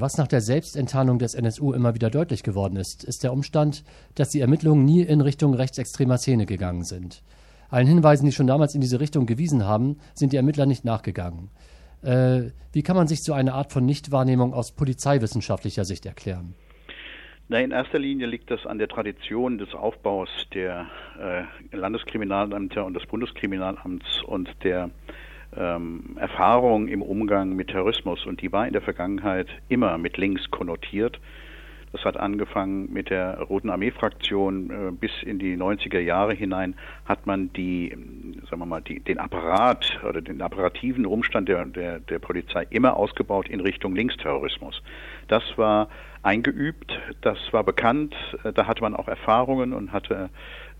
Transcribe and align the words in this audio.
Was 0.00 0.16
nach 0.16 0.28
der 0.28 0.40
Selbstenttarnung 0.40 1.18
des 1.18 1.34
NSU 1.34 1.72
immer 1.72 1.92
wieder 1.92 2.08
deutlich 2.08 2.44
geworden 2.44 2.76
ist, 2.76 3.02
ist 3.02 3.24
der 3.24 3.32
Umstand, 3.32 3.82
dass 4.14 4.30
die 4.30 4.38
Ermittlungen 4.38 4.84
nie 4.84 5.02
in 5.02 5.20
Richtung 5.20 5.54
rechtsextremer 5.54 6.18
Szene 6.18 6.46
gegangen 6.46 6.84
sind. 6.84 7.24
Allen 7.68 7.88
Hinweisen, 7.88 8.24
die 8.24 8.30
schon 8.30 8.46
damals 8.46 8.76
in 8.76 8.80
diese 8.80 9.00
Richtung 9.00 9.26
gewiesen 9.26 9.64
haben, 9.64 9.98
sind 10.14 10.32
die 10.32 10.36
Ermittler 10.36 10.66
nicht 10.66 10.84
nachgegangen. 10.84 11.50
Äh, 12.02 12.52
wie 12.72 12.84
kann 12.84 12.94
man 12.94 13.08
sich 13.08 13.24
so 13.24 13.32
eine 13.32 13.54
Art 13.54 13.72
von 13.72 13.84
Nichtwahrnehmung 13.86 14.54
aus 14.54 14.70
polizeiwissenschaftlicher 14.70 15.84
Sicht 15.84 16.06
erklären? 16.06 16.54
Na, 17.48 17.58
in 17.58 17.72
erster 17.72 17.98
Linie 17.98 18.28
liegt 18.28 18.52
das 18.52 18.66
an 18.66 18.78
der 18.78 18.86
Tradition 18.86 19.58
des 19.58 19.74
Aufbaus 19.74 20.28
der 20.54 20.86
äh, 21.20 21.76
Landeskriminalämter 21.76 22.84
und 22.84 22.94
des 22.94 23.04
Bundeskriminalamts 23.06 24.22
und 24.22 24.48
der 24.62 24.90
ähm, 25.58 26.16
Erfahrung 26.18 26.88
im 26.88 27.02
Umgang 27.02 27.54
mit 27.54 27.68
Terrorismus 27.68 28.24
und 28.26 28.40
die 28.40 28.52
war 28.52 28.66
in 28.66 28.72
der 28.72 28.82
Vergangenheit 28.82 29.48
immer 29.68 29.98
mit 29.98 30.16
links 30.16 30.50
konnotiert. 30.50 31.18
Das 31.92 32.04
hat 32.04 32.18
angefangen 32.18 32.92
mit 32.92 33.08
der 33.08 33.40
Roten 33.40 33.70
Armee-Fraktion 33.70 34.70
äh, 34.70 34.92
bis 34.92 35.10
in 35.22 35.38
die 35.38 35.56
90er 35.56 35.98
Jahre 35.98 36.34
hinein 36.34 36.74
hat 37.06 37.26
man 37.26 37.52
die, 37.54 37.96
sagen 38.50 38.60
wir 38.60 38.66
mal, 38.66 38.82
die, 38.82 39.00
den 39.00 39.18
Apparat 39.18 39.98
oder 40.06 40.20
den 40.20 40.42
apparativen 40.42 41.06
Umstand 41.06 41.48
der, 41.48 41.64
der, 41.64 42.00
der 42.00 42.18
Polizei 42.18 42.66
immer 42.70 42.96
ausgebaut 42.96 43.48
in 43.48 43.60
Richtung 43.60 43.94
Linksterrorismus. 43.94 44.82
Das 45.28 45.42
war 45.56 45.88
eingeübt, 46.22 46.92
das 47.22 47.38
war 47.52 47.64
bekannt, 47.64 48.14
äh, 48.44 48.52
da 48.52 48.66
hatte 48.66 48.82
man 48.82 48.94
auch 48.94 49.08
Erfahrungen 49.08 49.72
und 49.72 49.92
hatte 49.92 50.28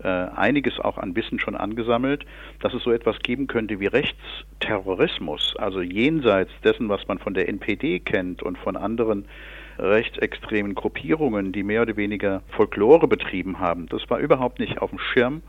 äh, 0.03 0.07
einiges 0.07 0.79
auch 0.79 0.97
an 0.97 1.15
Wissen 1.15 1.39
schon 1.39 1.55
angesammelt, 1.55 2.25
dass 2.59 2.73
es 2.73 2.83
so 2.83 2.91
etwas 2.91 3.19
geben 3.19 3.47
könnte 3.47 3.79
wie 3.79 3.87
Rechtsterrorismus, 3.87 5.55
also 5.57 5.81
jenseits 5.81 6.51
dessen, 6.63 6.89
was 6.89 7.07
man 7.07 7.19
von 7.19 7.33
der 7.33 7.49
NPD 7.49 7.99
kennt 7.99 8.43
und 8.43 8.57
von 8.57 8.75
anderen 8.75 9.25
rechtsextremen 9.77 10.75
Gruppierungen, 10.75 11.51
die 11.51 11.63
mehr 11.63 11.83
oder 11.83 11.95
weniger 11.95 12.41
Folklore 12.49 13.07
betrieben 13.07 13.59
haben. 13.59 13.87
Das 13.87 14.09
war 14.09 14.19
überhaupt 14.19 14.59
nicht 14.59 14.81
auf 14.81 14.89
dem 14.89 14.99
Schirm. 14.99 15.41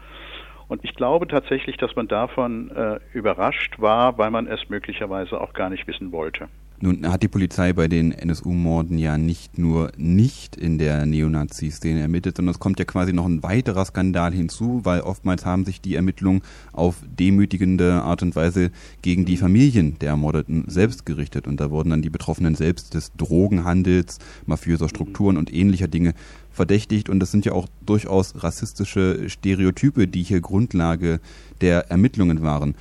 Und 0.69 0.85
ich 0.85 0.95
glaube 0.95 1.27
tatsächlich, 1.27 1.77
dass 1.79 1.97
man 1.97 2.07
davon 2.07 2.71
äh, 2.71 3.01
überrascht 3.13 3.81
war, 3.81 4.19
weil 4.19 4.31
man 4.31 4.47
es 4.47 4.69
möglicherweise 4.69 5.41
auch 5.41 5.53
gar 5.53 5.69
nicht 5.69 5.89
wissen 5.89 6.13
wollte. 6.13 6.49
Nun 6.83 7.07
hat 7.07 7.23
die 7.23 7.29
Polizei 7.29 7.75
bei 7.75 7.89
den 7.89 8.11
NSU-Morden 8.11 8.97
ja 8.97 9.19
nicht 9.19 9.59
nur 9.59 9.93
nicht 9.99 10.57
in 10.57 10.79
der 10.79 11.05
Neonazi-Szene 11.05 12.01
ermittelt, 12.01 12.39
sondern 12.39 12.55
es 12.55 12.59
kommt 12.59 12.79
ja 12.79 12.87
quasi 12.87 13.13
noch 13.13 13.27
ein 13.27 13.43
weiterer 13.43 13.85
Skandal 13.85 14.33
hinzu, 14.33 14.81
weil 14.85 15.03
oftmals 15.03 15.45
haben 15.45 15.67
sich 15.67 15.83
die 15.83 15.97
Ermittlungen 15.97 16.41
auf 16.73 16.97
demütigende 17.07 18.01
Art 18.03 18.23
und 18.23 18.35
Weise 18.35 18.71
gegen 19.03 19.27
die 19.27 19.37
Familien 19.37 19.99
der 19.99 20.09
Ermordeten 20.09 20.65
selbst 20.69 21.05
gerichtet. 21.05 21.47
Und 21.47 21.61
da 21.61 21.71
wurden 21.71 21.91
dann 21.91 22.01
die 22.01 22.09
Betroffenen 22.09 22.55
selbst 22.55 22.95
des 22.95 23.13
Drogenhandels, 23.15 24.19
mafiöser 24.47 24.89
Strukturen 24.89 25.37
und 25.37 25.53
ähnlicher 25.53 25.89
Dinge 25.89 26.15
verdächtigt. 26.51 27.11
Und 27.11 27.21
das 27.21 27.31
sind 27.31 27.45
ja 27.45 27.53
auch 27.53 27.69
durchaus 27.85 28.43
rassistische 28.43 29.29
Stereotype, 29.29 30.09
die 30.09 30.23
hier 30.23 30.41
Grundlage 30.41 31.21
der 31.61 31.91
Ermittlungen 31.91 32.41
waren. 32.41 32.75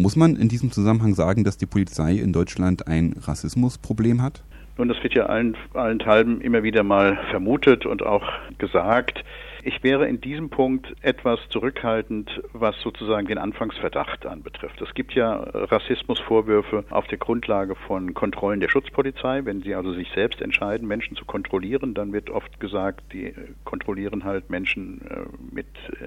Muss 0.00 0.16
man 0.16 0.36
in 0.36 0.48
diesem 0.48 0.72
Zusammenhang 0.72 1.12
sagen, 1.12 1.44
dass 1.44 1.58
die 1.58 1.66
Polizei 1.66 2.12
in 2.14 2.32
Deutschland 2.32 2.88
ein 2.88 3.16
Rassismusproblem 3.20 4.22
hat? 4.22 4.42
Nun, 4.78 4.88
das 4.88 5.02
wird 5.02 5.12
ja 5.12 5.26
allen, 5.26 5.58
allenthalben 5.74 6.40
immer 6.40 6.62
wieder 6.62 6.82
mal 6.82 7.18
vermutet 7.28 7.84
und 7.84 8.02
auch 8.02 8.26
gesagt. 8.56 9.22
Ich 9.62 9.82
wäre 9.82 10.08
in 10.08 10.18
diesem 10.18 10.48
Punkt 10.48 10.96
etwas 11.02 11.38
zurückhaltend, 11.50 12.30
was 12.54 12.80
sozusagen 12.80 13.26
den 13.26 13.36
Anfangsverdacht 13.36 14.24
anbetrifft. 14.24 14.80
Es 14.80 14.94
gibt 14.94 15.12
ja 15.12 15.34
Rassismusvorwürfe 15.34 16.84
auf 16.88 17.06
der 17.08 17.18
Grundlage 17.18 17.74
von 17.74 18.14
Kontrollen 18.14 18.60
der 18.60 18.70
Schutzpolizei. 18.70 19.44
Wenn 19.44 19.60
sie 19.60 19.74
also 19.74 19.92
sich 19.92 20.08
selbst 20.14 20.40
entscheiden, 20.40 20.88
Menschen 20.88 21.14
zu 21.14 21.26
kontrollieren, 21.26 21.92
dann 21.92 22.14
wird 22.14 22.30
oft 22.30 22.58
gesagt, 22.58 23.12
die 23.12 23.34
kontrollieren 23.64 24.24
halt 24.24 24.48
Menschen 24.48 25.02
äh, 25.10 25.54
mit 25.54 25.66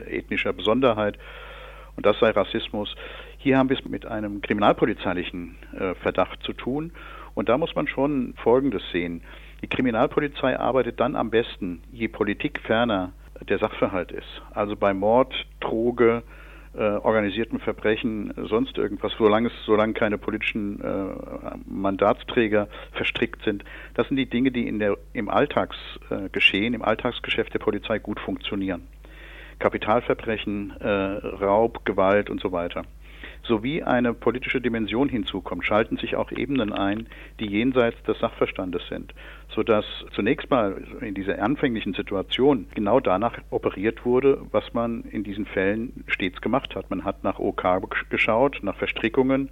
ethnischer 0.10 0.52
Besonderheit 0.52 1.20
und 1.96 2.06
das 2.06 2.20
sei 2.20 2.32
Rassismus. 2.32 2.96
Hier 3.44 3.58
haben 3.58 3.68
wir 3.68 3.78
es 3.78 3.84
mit 3.84 4.06
einem 4.06 4.42
kriminalpolizeilichen 4.42 5.58
äh, 5.78 5.96
Verdacht 5.96 6.42
zu 6.44 6.54
tun. 6.54 6.94
Und 7.34 7.50
da 7.50 7.58
muss 7.58 7.76
man 7.76 7.88
schon 7.90 8.36
Folgendes 8.42 8.82
sehen. 8.94 9.22
Die 9.62 9.68
Kriminalpolizei 9.68 10.58
arbeitet 10.58 11.02
dann 11.02 11.18
am 11.18 11.30
besten, 11.30 11.82
je 11.92 12.08
politikferner 12.08 13.12
der 13.50 13.60
Sachverhalt 13.60 14.14
ist. 14.14 14.42
Also 14.54 14.78
bei 14.78 14.94
Mord, 14.94 15.34
Droge, 15.60 16.24
äh, 16.74 16.84
organisierten 16.84 17.60
Verbrechen, 17.60 18.34
sonst 18.48 18.78
irgendwas, 18.78 19.12
solange 19.18 19.50
es, 19.50 19.54
solange 19.66 19.92
keine 19.92 20.18
politischen 20.18 20.80
äh, 20.80 21.58
Mandatsträger 21.66 22.70
verstrickt 22.94 23.44
sind. 23.44 23.66
Das 23.96 24.08
sind 24.08 24.16
die 24.16 24.30
Dinge, 24.30 24.52
die 24.52 24.70
in 24.70 24.80
der, 24.80 24.98
im 25.12 25.28
Alltagsgeschehen, 25.28 26.74
äh, 26.74 26.78
im 26.78 26.82
Alltagsgeschäft 26.82 27.54
der 27.54 27.60
Polizei 27.60 28.00
gut 28.00 28.22
funktionieren. 28.22 28.88
Kapitalverbrechen, 29.60 30.80
äh, 30.80 30.88
Raub, 30.88 31.84
Gewalt 31.84 32.30
und 32.30 32.40
so 32.40 32.54
weiter. 32.54 32.84
Sowie 33.44 33.84
eine 33.84 34.14
politische 34.14 34.62
Dimension 34.62 35.10
hinzukommt, 35.10 35.66
schalten 35.66 35.98
sich 35.98 36.16
auch 36.16 36.32
Ebenen 36.32 36.72
ein, 36.72 37.08
die 37.40 37.48
jenseits 37.48 38.02
des 38.04 38.18
Sachverstandes 38.20 38.82
sind, 38.88 39.14
sodass 39.50 39.86
zunächst 40.14 40.50
mal 40.50 40.82
in 41.02 41.14
dieser 41.14 41.42
anfänglichen 41.42 41.94
Situation 41.94 42.68
genau 42.74 43.02
danach 43.02 43.38
operiert 43.50 44.06
wurde, 44.06 44.42
was 44.52 44.74
man 44.74 45.04
in 45.04 45.24
diesen 45.24 45.46
Fällen 45.46 46.06
stets 46.08 46.40
gemacht 46.40 46.76
hat. 46.76 46.90
Man 46.90 47.04
hat 47.04 47.24
nach 47.24 47.40
OK 47.40 47.64
geschaut, 48.10 48.60
nach 48.64 48.78
Verstrickungen 48.78 49.50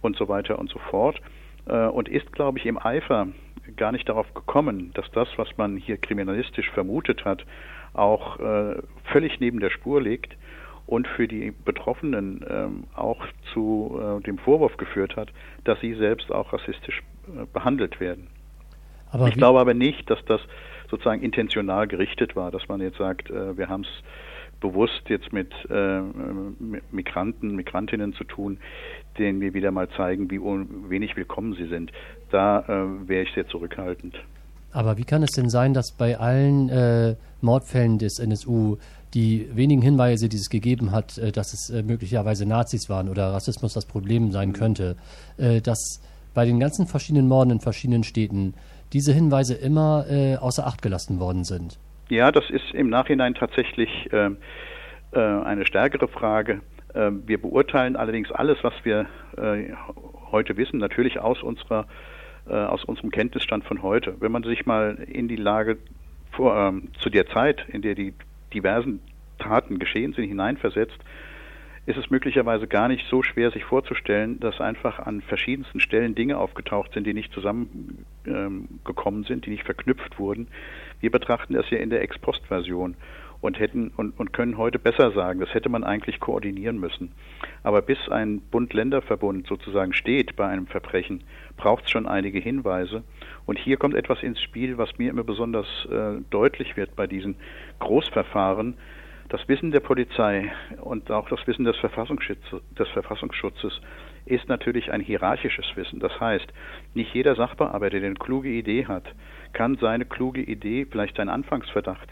und 0.00 0.16
so 0.16 0.28
weiter 0.28 0.58
und 0.58 0.68
so 0.70 0.78
fort 0.78 1.20
äh, 1.66 1.86
und 1.86 2.08
ist, 2.08 2.32
glaube 2.32 2.58
ich, 2.58 2.66
im 2.66 2.78
Eifer 2.78 3.28
gar 3.76 3.92
nicht 3.92 4.08
darauf 4.08 4.32
gekommen, 4.34 4.90
dass 4.94 5.10
das, 5.12 5.28
was 5.36 5.48
man 5.56 5.76
hier 5.76 5.98
kriminalistisch 5.98 6.70
vermutet 6.70 7.24
hat, 7.24 7.44
auch 7.92 8.38
äh, 8.40 8.76
völlig 9.04 9.40
neben 9.40 9.60
der 9.60 9.70
Spur 9.70 10.02
liegt 10.02 10.36
und 10.88 11.06
für 11.06 11.28
die 11.28 11.52
Betroffenen 11.64 12.42
ähm, 12.48 12.84
auch 12.94 13.22
zu 13.52 14.00
äh, 14.00 14.22
dem 14.22 14.38
Vorwurf 14.38 14.78
geführt 14.78 15.16
hat, 15.16 15.28
dass 15.64 15.78
sie 15.80 15.92
selbst 15.94 16.32
auch 16.32 16.50
rassistisch 16.54 17.02
äh, 17.26 17.44
behandelt 17.52 18.00
werden. 18.00 18.28
Aber 19.10 19.28
ich 19.28 19.34
glaube 19.34 19.60
aber 19.60 19.74
nicht, 19.74 20.08
dass 20.08 20.18
das 20.24 20.40
sozusagen 20.90 21.22
intentional 21.22 21.86
gerichtet 21.88 22.36
war, 22.36 22.50
dass 22.50 22.68
man 22.68 22.80
jetzt 22.80 22.96
sagt, 22.96 23.28
äh, 23.28 23.58
wir 23.58 23.68
haben 23.68 23.82
es 23.82 24.02
bewusst 24.60 25.02
jetzt 25.08 25.30
mit 25.30 25.52
äh, 25.70 26.00
Migranten, 26.90 27.54
Migrantinnen 27.54 28.14
zu 28.14 28.24
tun, 28.24 28.58
denen 29.18 29.42
wir 29.42 29.52
wieder 29.52 29.70
mal 29.70 29.90
zeigen, 29.90 30.30
wie 30.30 30.40
wenig 30.40 31.16
willkommen 31.16 31.52
sie 31.52 31.66
sind. 31.66 31.92
Da 32.30 32.60
äh, 32.60 33.08
wäre 33.08 33.24
ich 33.24 33.32
sehr 33.34 33.46
zurückhaltend. 33.46 34.18
Aber 34.72 34.98
wie 34.98 35.04
kann 35.04 35.22
es 35.22 35.30
denn 35.32 35.48
sein, 35.48 35.72
dass 35.74 35.92
bei 35.92 36.18
allen 36.18 36.68
äh, 36.68 37.16
Mordfällen 37.40 37.98
des 37.98 38.18
NSU 38.18 38.76
die 39.14 39.48
wenigen 39.54 39.80
Hinweise, 39.80 40.28
die 40.28 40.36
es 40.36 40.50
gegeben 40.50 40.92
hat, 40.92 41.16
äh, 41.18 41.32
dass 41.32 41.54
es 41.54 41.70
äh, 41.70 41.82
möglicherweise 41.82 42.46
Nazis 42.46 42.90
waren 42.90 43.08
oder 43.08 43.32
Rassismus 43.32 43.72
das 43.72 43.86
Problem 43.86 44.30
sein 44.30 44.52
könnte, 44.52 44.96
äh, 45.38 45.60
dass 45.60 46.02
bei 46.34 46.44
den 46.44 46.60
ganzen 46.60 46.86
verschiedenen 46.86 47.28
Morden 47.28 47.50
in 47.50 47.60
verschiedenen 47.60 48.04
Städten 48.04 48.54
diese 48.92 49.12
Hinweise 49.12 49.54
immer 49.54 50.06
äh, 50.08 50.36
außer 50.36 50.66
Acht 50.66 50.82
gelassen 50.82 51.18
worden 51.20 51.44
sind? 51.44 51.78
Ja, 52.10 52.30
das 52.30 52.48
ist 52.50 52.72
im 52.72 52.90
Nachhinein 52.90 53.34
tatsächlich 53.34 53.90
ähm, 54.12 54.36
äh, 55.12 55.18
eine 55.18 55.66
stärkere 55.66 56.08
Frage. 56.08 56.60
Ähm, 56.94 57.22
wir 57.26 57.40
beurteilen 57.40 57.96
allerdings 57.96 58.30
alles, 58.30 58.58
was 58.62 58.74
wir 58.84 59.06
heute 60.32 60.56
wissen, 60.56 60.78
natürlich 60.78 61.20
aus 61.20 61.44
unserer 61.44 61.86
äh, 62.48 62.52
aus 62.52 62.84
unserem 62.84 63.10
Kenntnisstand 63.10 63.64
von 63.64 63.82
heute. 63.82 64.16
Wenn 64.20 64.32
man 64.32 64.42
sich 64.42 64.66
mal 64.66 64.96
in 65.06 65.28
die 65.28 65.36
Lage 65.36 65.78
vor, 66.32 66.56
ähm, 66.56 66.88
zu 67.00 67.10
der 67.10 67.26
Zeit, 67.28 67.64
in 67.68 67.82
der 67.82 67.94
die 67.94 68.14
diversen 68.52 69.00
Taten 69.38 69.78
geschehen 69.78 70.12
sind, 70.12 70.24
hineinversetzt, 70.24 70.98
ist 71.88 71.96
es 71.96 72.10
möglicherweise 72.10 72.66
gar 72.66 72.88
nicht 72.88 73.06
so 73.08 73.22
schwer, 73.22 73.50
sich 73.50 73.64
vorzustellen, 73.64 74.38
dass 74.40 74.60
einfach 74.60 74.98
an 74.98 75.22
verschiedensten 75.22 75.80
Stellen 75.80 76.14
Dinge 76.14 76.36
aufgetaucht 76.36 76.92
sind, 76.92 77.06
die 77.06 77.14
nicht 77.14 77.32
zusammengekommen 77.32 79.22
ähm, 79.22 79.24
sind, 79.24 79.46
die 79.46 79.50
nicht 79.50 79.64
verknüpft 79.64 80.18
wurden. 80.18 80.48
Wir 81.00 81.10
betrachten 81.10 81.54
das 81.54 81.70
ja 81.70 81.78
in 81.78 81.88
der 81.88 82.02
Ex-Post-Version 82.02 82.94
und 83.40 83.58
hätten 83.58 83.90
und, 83.96 84.18
und 84.18 84.34
können 84.34 84.58
heute 84.58 84.78
besser 84.78 85.12
sagen, 85.12 85.40
das 85.40 85.54
hätte 85.54 85.70
man 85.70 85.82
eigentlich 85.82 86.20
koordinieren 86.20 86.78
müssen. 86.78 87.12
Aber 87.62 87.82
bis 87.82 87.98
ein 88.08 88.40
Bund-Länder-Verbund 88.40 89.46
sozusagen 89.46 89.92
steht 89.92 90.36
bei 90.36 90.46
einem 90.46 90.66
Verbrechen, 90.66 91.24
braucht 91.56 91.84
es 91.84 91.90
schon 91.90 92.06
einige 92.06 92.38
Hinweise. 92.38 93.02
Und 93.46 93.58
hier 93.58 93.76
kommt 93.76 93.94
etwas 93.94 94.22
ins 94.22 94.40
Spiel, 94.40 94.78
was 94.78 94.98
mir 94.98 95.10
immer 95.10 95.24
besonders 95.24 95.66
äh, 95.90 96.20
deutlich 96.30 96.76
wird 96.76 96.94
bei 96.96 97.06
diesen 97.06 97.36
Großverfahren. 97.80 98.76
Das 99.28 99.46
Wissen 99.46 99.72
der 99.72 99.80
Polizei 99.80 100.50
und 100.80 101.10
auch 101.10 101.28
das 101.28 101.46
Wissen 101.46 101.64
des, 101.64 101.76
Verfassungsschutz, 101.76 102.40
des 102.78 102.88
Verfassungsschutzes 102.88 103.80
ist 104.24 104.48
natürlich 104.48 104.90
ein 104.90 105.00
hierarchisches 105.00 105.66
Wissen. 105.74 106.00
Das 106.00 106.18
heißt, 106.18 106.46
nicht 106.94 107.12
jeder 107.14 107.34
Sachbearbeiter, 107.34 108.00
der 108.00 108.08
eine 108.08 108.18
kluge 108.18 108.48
Idee 108.48 108.86
hat, 108.86 109.04
kann 109.52 109.76
seine 109.80 110.04
kluge 110.04 110.42
Idee, 110.42 110.86
vielleicht 110.90 111.16
seinen 111.16 111.28
Anfangsverdacht, 111.28 112.08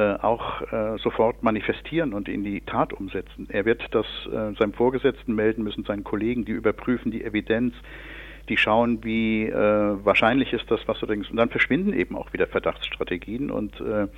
auch 0.00 0.60
äh, 0.72 0.98
sofort 0.98 1.42
manifestieren 1.42 2.12
und 2.12 2.28
in 2.28 2.44
die 2.44 2.60
Tat 2.60 2.92
umsetzen. 2.92 3.48
Er 3.50 3.64
wird 3.64 3.82
das 3.92 4.06
äh, 4.26 4.54
seinem 4.58 4.72
Vorgesetzten 4.72 5.34
melden 5.34 5.62
müssen, 5.62 5.84
seinen 5.84 6.04
Kollegen, 6.04 6.44
die 6.44 6.52
überprüfen 6.52 7.12
die 7.12 7.24
Evidenz, 7.24 7.74
die 8.48 8.56
schauen, 8.56 9.04
wie 9.04 9.44
äh, 9.44 9.52
wahrscheinlich 10.04 10.52
ist 10.52 10.70
das, 10.70 10.80
was 10.86 10.98
du 10.98 11.06
denkst. 11.06 11.30
Und 11.30 11.36
dann 11.36 11.48
verschwinden 11.48 11.92
eben 11.92 12.16
auch 12.16 12.32
wieder 12.32 12.46
Verdachtsstrategien 12.46 13.50
und 13.50 13.80
äh, 13.80 14.08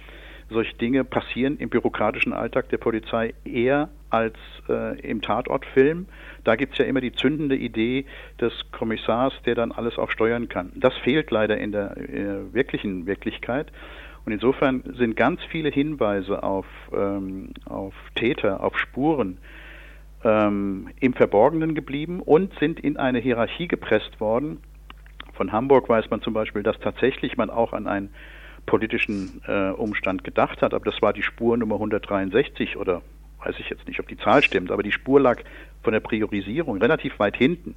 solche 0.48 0.74
Dinge 0.76 1.04
passieren 1.04 1.58
im 1.58 1.68
bürokratischen 1.68 2.32
Alltag 2.32 2.68
der 2.68 2.78
Polizei 2.78 3.34
eher 3.44 3.88
als 4.10 4.36
äh, 4.68 4.98
im 5.00 5.20
Tatortfilm. 5.20 6.06
Da 6.44 6.56
gibt's 6.56 6.78
ja 6.78 6.84
immer 6.84 7.00
die 7.00 7.12
zündende 7.12 7.56
Idee 7.56 8.06
des 8.40 8.52
Kommissars, 8.70 9.34
der 9.44 9.56
dann 9.56 9.72
alles 9.72 9.98
auch 9.98 10.10
steuern 10.10 10.48
kann. 10.48 10.72
Das 10.76 10.94
fehlt 10.98 11.30
leider 11.30 11.58
in 11.58 11.72
der 11.72 11.96
äh, 11.96 12.54
wirklichen 12.54 13.06
Wirklichkeit. 13.06 13.72
Und 14.26 14.32
insofern 14.32 14.82
sind 14.98 15.16
ganz 15.16 15.40
viele 15.44 15.70
Hinweise 15.70 16.42
auf, 16.42 16.66
ähm, 16.92 17.50
auf 17.64 17.94
Täter, 18.16 18.62
auf 18.62 18.76
Spuren 18.76 19.38
ähm, 20.24 20.88
im 20.98 21.14
Verborgenen 21.14 21.76
geblieben 21.76 22.20
und 22.20 22.52
sind 22.58 22.80
in 22.80 22.96
eine 22.96 23.20
Hierarchie 23.20 23.68
gepresst 23.68 24.20
worden. 24.20 24.58
Von 25.34 25.52
Hamburg 25.52 25.88
weiß 25.88 26.10
man 26.10 26.22
zum 26.22 26.34
Beispiel, 26.34 26.64
dass 26.64 26.78
tatsächlich 26.80 27.36
man 27.36 27.50
auch 27.50 27.72
an 27.72 27.86
einen 27.86 28.10
politischen 28.66 29.42
äh, 29.46 29.70
Umstand 29.70 30.24
gedacht 30.24 30.60
hat, 30.60 30.74
aber 30.74 30.90
das 30.90 31.00
war 31.00 31.12
die 31.12 31.22
Spur 31.22 31.56
Nummer 31.56 31.76
163 31.76 32.76
oder 32.76 33.02
weiß 33.44 33.54
ich 33.60 33.70
jetzt 33.70 33.86
nicht, 33.86 34.00
ob 34.00 34.08
die 34.08 34.16
Zahl 34.16 34.42
stimmt, 34.42 34.72
aber 34.72 34.82
die 34.82 34.90
Spur 34.90 35.20
lag 35.20 35.40
von 35.84 35.92
der 35.92 36.00
Priorisierung 36.00 36.78
relativ 36.78 37.16
weit 37.20 37.36
hinten. 37.36 37.76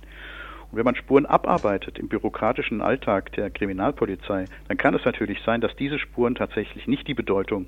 Und 0.71 0.77
wenn 0.77 0.85
man 0.85 0.95
Spuren 0.95 1.25
abarbeitet 1.25 1.97
im 1.97 2.07
bürokratischen 2.07 2.81
Alltag 2.81 3.31
der 3.33 3.49
Kriminalpolizei, 3.49 4.45
dann 4.67 4.77
kann 4.77 4.93
es 4.93 5.03
natürlich 5.03 5.39
sein, 5.45 5.61
dass 5.61 5.75
diese 5.75 5.97
Spuren 5.97 6.35
tatsächlich 6.35 6.87
nicht 6.87 7.07
die 7.07 7.15
Bedeutung 7.15 7.67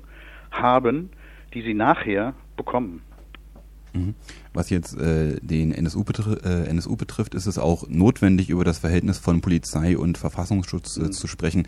haben, 0.50 1.10
die 1.54 1.62
sie 1.62 1.74
nachher 1.74 2.34
bekommen. 2.56 3.02
Mhm. 3.92 4.14
Was 4.52 4.70
jetzt 4.70 4.96
äh, 4.98 5.36
den 5.40 5.72
NSU, 5.72 6.04
betri 6.04 6.36
äh, 6.44 6.68
NSU, 6.68 6.96
betrifft, 6.96 7.34
ist 7.34 7.46
es 7.46 7.58
auch 7.58 7.88
notwendig, 7.88 8.48
über 8.50 8.64
das 8.64 8.78
Verhältnis 8.78 9.18
von 9.18 9.40
Polizei 9.40 9.98
und 9.98 10.18
Verfassungsschutz 10.18 10.96
äh, 10.96 11.02
mhm. 11.02 11.12
zu 11.12 11.26
sprechen. 11.26 11.66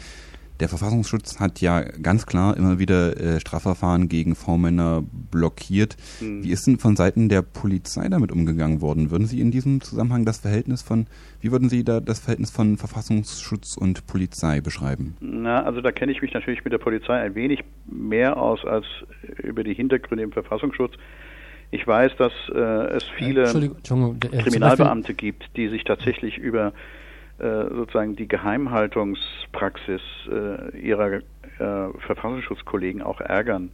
Der 0.61 0.69
Verfassungsschutz 0.69 1.41
hat 1.41 1.61
ja 1.61 1.81
ganz 1.81 2.27
klar 2.27 2.57
immer 2.57 2.79
wieder 2.79 3.17
äh, 3.17 3.41
Strafverfahren 3.41 4.09
gegen 4.09 4.37
V-Männer 4.37 5.03
blockiert. 5.33 5.97
Mhm. 6.21 6.45
Wie 6.45 6.51
ist 6.51 6.69
denn 6.69 6.79
von 6.79 6.95
Seiten 6.95 7.29
der 7.29 7.43
Polizei 7.43 8.09
damit 8.09 8.31
umgegangen 8.31 8.81
worden? 8.81 9.11
Würden 9.11 9.27
Sie 9.27 9.41
in 9.41 9.51
diesem 9.51 9.81
Zusammenhang 9.81 10.25
das 10.25 10.39
Verhältnis 10.39 10.83
von, 10.83 11.09
wie 11.41 11.51
würden 11.51 11.69
Sie 11.69 11.83
da 11.83 11.99
das 11.99 12.21
Verhältnis 12.21 12.53
von 12.53 12.77
Verfassungsschutz 12.77 13.77
und 13.77 14.07
Polizei 14.07 14.61
beschreiben? 14.61 15.17
Na, 15.21 15.65
also 15.65 15.81
da 15.81 15.91
kenne 15.91 16.13
ich 16.13 16.23
mich 16.23 16.33
natürlich 16.33 16.63
mit 16.63 16.73
der 16.73 16.79
Polizei 16.79 17.21
ein 17.21 17.35
wenig 17.35 17.65
mehr 17.87 18.37
aus 18.37 18.65
als 18.65 18.87
über 19.43 19.65
die 19.65 19.75
Hintergründe 19.75 20.23
im 20.23 20.31
Verfassungsschutz. 20.31 20.93
Ich 21.73 21.85
weiß, 21.85 22.13
dass 22.17 22.33
äh, 22.55 22.59
es 22.59 23.03
viele 23.19 23.43
Entschuldigung, 23.43 23.79
Entschuldigung, 23.79 24.19
äh, 24.33 24.43
Kriminalbeamte 24.43 25.15
gibt, 25.15 25.57
die 25.57 25.69
sich 25.69 25.83
tatsächlich 25.83 26.39
über 26.39 26.69
äh, 26.69 26.73
sozusagen 27.39 28.17
die 28.17 28.29
Geheimhaltungspraxis 28.29 30.03
äh, 30.31 30.79
ihrer 30.79 31.15
äh, 31.15 31.21
Verfassungsschutzkollegen 32.07 33.03
auch 33.03 33.21
ärgern. 33.21 33.71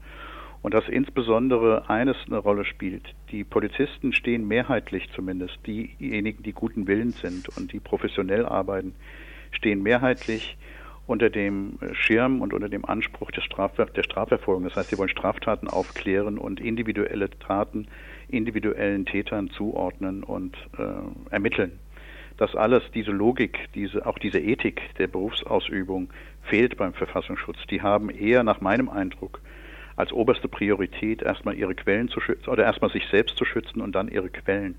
Und 0.62 0.74
dass 0.74 0.88
insbesondere 0.88 1.88
eines 1.88 2.16
eine 2.26 2.36
Rolle 2.36 2.66
spielt. 2.66 3.14
Die 3.30 3.44
Polizisten 3.44 4.12
stehen 4.12 4.46
mehrheitlich 4.46 5.08
zumindest, 5.14 5.58
diejenigen, 5.66 6.42
die 6.42 6.52
guten 6.52 6.86
Willens 6.86 7.18
sind 7.20 7.48
und 7.56 7.72
die 7.72 7.80
professionell 7.80 8.44
arbeiten, 8.44 8.94
stehen 9.52 9.82
mehrheitlich 9.82 10.58
unter 11.06 11.30
dem 11.30 11.78
Schirm 11.92 12.42
und 12.42 12.52
unter 12.52 12.68
dem 12.68 12.84
Anspruch 12.84 13.30
der, 13.30 13.40
Strafver 13.40 13.86
der 13.86 14.02
Strafverfolgung. 14.02 14.64
Das 14.64 14.76
heißt, 14.76 14.90
sie 14.90 14.98
wollen 14.98 15.08
Straftaten 15.08 15.66
aufklären 15.66 16.36
und 16.36 16.60
individuelle 16.60 17.30
Taten 17.30 17.88
individuellen 18.28 19.06
Tätern 19.06 19.50
zuordnen 19.50 20.22
und 20.22 20.56
äh, 20.78 21.32
ermitteln. 21.32 21.78
Das 22.40 22.56
alles, 22.56 22.82
diese 22.94 23.10
Logik, 23.10 23.68
diese, 23.74 24.06
auch 24.06 24.18
diese 24.18 24.38
Ethik 24.38 24.80
der 24.96 25.08
Berufsausübung 25.08 26.08
fehlt 26.44 26.78
beim 26.78 26.94
Verfassungsschutz. 26.94 27.58
Die 27.70 27.82
haben 27.82 28.08
eher 28.08 28.42
nach 28.44 28.62
meinem 28.62 28.88
Eindruck 28.88 29.42
als 29.96 30.10
oberste 30.10 30.48
Priorität 30.48 31.20
erstmal 31.20 31.54
ihre 31.54 31.74
Quellen 31.74 32.08
zu 32.08 32.18
schützen 32.18 32.48
oder 32.48 32.64
erstmal 32.64 32.90
sich 32.90 33.06
selbst 33.08 33.36
zu 33.36 33.44
schützen 33.44 33.82
und 33.82 33.94
dann 33.94 34.08
ihre 34.08 34.30
Quellen. 34.30 34.76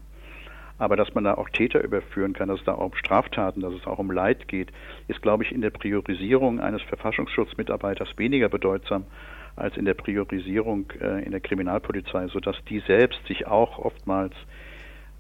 Aber 0.80 0.96
dass 0.96 1.13
man 1.13 1.24
da 1.24 1.36
auch 1.36 1.50
Täter 1.50 1.84
überführen 1.84 2.34
kann, 2.34 2.50
dass 2.50 2.62
es 2.62 2.66
da 2.66 2.74
auch 2.74 2.86
um 2.86 2.96
Straftaten, 2.96 3.62
dass 3.62 3.75
es 3.75 3.86
auch 3.86 4.00
um 4.00 4.10
Leid 4.10 4.48
geht, 4.48 4.72
ist, 5.08 5.22
glaube 5.22 5.44
ich, 5.44 5.52
in 5.52 5.62
der 5.62 5.69
Priorisierung 5.69 6.60
eines 6.60 6.81
Verfassungsschutzmitarbeiters 6.81 8.18
weniger 8.18 8.50
bedeutsam 8.50 9.06
als 9.56 9.78
in 9.78 9.86
der 9.86 9.94
Priorisierung 9.94 10.92
äh, 11.00 11.24
in 11.24 11.30
der 11.30 11.42
Kriminalpolizei, 11.42 12.28
sodass 12.30 12.56
die 12.68 12.80
selbst 12.88 13.24
sich 13.28 13.46
auch 13.46 13.78
oftmals 13.78 14.34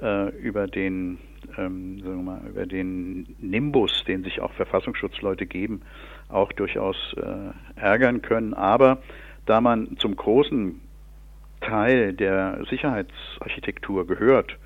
äh, 0.01 0.29
über 0.39 0.65
den 0.65 1.19
ähm, 1.57 1.99
sagen 1.99 2.17
wir 2.17 2.23
mal, 2.23 2.41
über 2.47 2.65
den 2.65 3.35
Nimbus, 3.39 4.03
den 4.05 4.23
sich 4.23 4.41
auch 4.41 4.51
Verfassungsschutzleute 4.53 5.45
geben, 5.45 5.81
auch 6.29 6.51
durchaus 6.53 6.95
äh, 7.17 7.79
ärgern 7.79 8.21
können. 8.21 8.53
Aber 8.53 8.99
da 9.45 9.61
man 9.61 9.97
zum 9.97 10.15
großen 10.15 10.79
Teil 11.61 12.13
der 12.13 12.63
Sicherheitsarchitektur 12.69 14.07
gehört, 14.07 14.57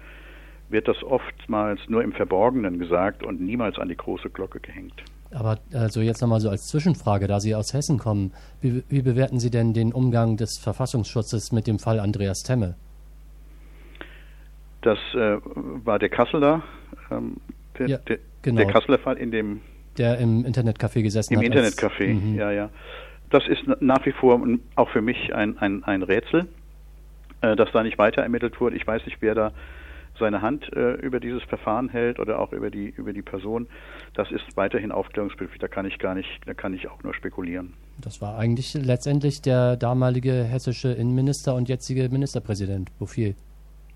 wird 0.69 0.87
das 0.87 1.03
oftmals 1.03 1.79
nur 1.87 2.03
im 2.03 2.13
Verborgenen 2.13 2.79
gesagt 2.79 3.23
und 3.23 3.41
niemals 3.41 3.77
an 3.77 3.89
die 3.89 3.97
große 3.97 4.29
Glocke 4.29 4.59
gehängt. 4.59 5.03
Aber 5.31 5.59
also 5.73 6.01
jetzt 6.01 6.21
nochmal 6.21 6.39
so 6.39 6.49
als 6.49 6.67
Zwischenfrage, 6.67 7.27
da 7.27 7.39
Sie 7.39 7.55
aus 7.55 7.73
Hessen 7.73 7.97
kommen, 7.97 8.31
wie, 8.61 8.83
wie, 8.89 9.01
bewerten 9.01 9.39
Sie 9.39 9.49
denn 9.49 9.73
den 9.73 9.91
Umgang 9.91 10.37
des 10.37 10.57
Verfassungsschutzes 10.57 11.51
mit 11.51 11.67
dem 11.67 11.79
Fall 11.79 11.99
Andreas 11.99 12.43
Temme? 12.43 12.75
Das 14.85 14.99
äh, 15.15 15.37
war 15.83 15.97
der 15.97 16.09
Kasseler, 16.09 16.61
ähm, 17.09 17.37
der, 17.79 17.87
ja, 17.87 17.97
genau. 18.43 18.57
der 18.57 18.67
Kasseler 18.67 18.99
Fall 18.99 19.17
in 19.17 19.31
dem 19.31 19.61
der 19.97 20.19
im 20.19 20.45
Internetcafé 20.45 21.01
gesessen 21.01 21.33
im 21.33 21.39
hat. 21.39 21.45
Im 21.45 21.51
Internetcafé, 21.51 22.13
mhm. 22.13 22.35
ja, 22.35 22.51
ja. 22.51 22.69
Das 23.31 23.47
ist 23.47 23.63
nach 23.81 24.05
wie 24.05 24.11
vor 24.11 24.39
auch 24.75 24.89
für 24.89 25.01
mich 25.01 25.33
ein, 25.33 25.57
ein, 25.57 25.83
ein 25.85 26.03
Rätsel, 26.03 26.47
äh, 27.41 27.55
dass 27.55 27.71
da 27.71 27.81
nicht 27.81 27.97
weiter 27.97 28.21
ermittelt 28.21 28.61
wurde. 28.61 28.75
Ich 28.75 28.85
weiß 28.85 29.03
nicht, 29.05 29.17
wer 29.21 29.33
da 29.33 29.51
seine 30.19 30.43
Hand 30.43 30.71
äh, 30.73 30.93
über 30.93 31.19
dieses 31.19 31.41
Verfahren 31.41 31.89
hält 31.89 32.19
oder 32.19 32.39
auch 32.39 32.53
über 32.53 32.69
die 32.69 32.89
über 32.89 33.11
die 33.11 33.23
Person, 33.23 33.65
das 34.13 34.29
ist 34.29 34.55
weiterhin 34.55 34.91
aufklärungsbedürftig. 34.91 35.59
Da 35.59 35.67
kann 35.67 35.87
ich 35.87 35.97
gar 35.97 36.13
nicht, 36.13 36.29
da 36.45 36.53
kann 36.53 36.75
ich 36.75 36.87
auch 36.89 37.01
nur 37.01 37.15
spekulieren. 37.15 37.73
Das 37.99 38.21
war 38.21 38.37
eigentlich 38.37 38.75
letztendlich 38.75 39.41
der 39.41 39.77
damalige 39.77 40.43
hessische 40.43 40.89
Innenminister 40.89 41.55
und 41.55 41.69
jetzige 41.69 42.07
Ministerpräsident 42.09 42.95
Bouffier. 42.99 43.33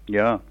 Ja, 0.07 0.41